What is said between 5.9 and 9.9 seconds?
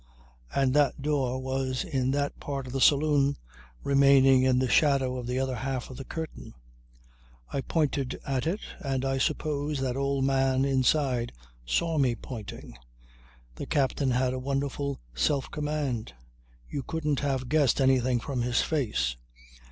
of the curtain. I pointed at it and I suppose